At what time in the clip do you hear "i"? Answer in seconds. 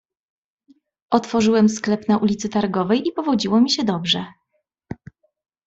3.07-3.11